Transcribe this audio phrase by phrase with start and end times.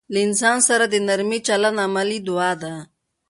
[0.13, 2.73] له انسان سره د نرمي چلند عملي دعا ده.